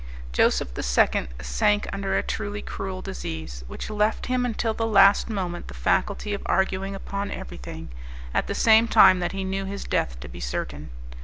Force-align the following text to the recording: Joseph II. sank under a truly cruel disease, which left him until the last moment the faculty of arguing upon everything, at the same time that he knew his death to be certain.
Joseph 0.31 0.69
II. 0.75 1.27
sank 1.41 1.87
under 1.93 2.17
a 2.17 2.23
truly 2.23 2.63
cruel 2.63 3.03
disease, 3.03 3.63
which 3.67 3.87
left 3.91 4.25
him 4.25 4.45
until 4.47 4.73
the 4.73 4.87
last 4.87 5.29
moment 5.29 5.67
the 5.67 5.75
faculty 5.75 6.33
of 6.33 6.41
arguing 6.47 6.95
upon 6.95 7.29
everything, 7.29 7.89
at 8.33 8.47
the 8.47 8.55
same 8.55 8.87
time 8.87 9.19
that 9.19 9.33
he 9.33 9.43
knew 9.43 9.65
his 9.65 9.83
death 9.83 10.19
to 10.21 10.27
be 10.27 10.39
certain. 10.39 10.89